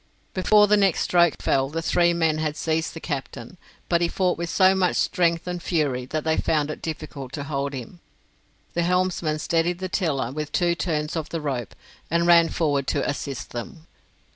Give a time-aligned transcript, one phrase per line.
[0.33, 4.35] Before the next stroke fell the three men had seized the captain; but he fought
[4.35, 7.99] with so much strength and fury that they found it difficult to hold him.
[8.73, 11.75] The helmsman steadied the tiller with two turns of the rope
[12.09, 13.85] and ran forward to assist them.